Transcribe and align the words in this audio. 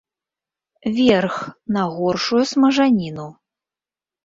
Верх, 0.99 1.35
на 1.77 1.85
горшую 1.99 2.43
смажаніну. 2.55 3.29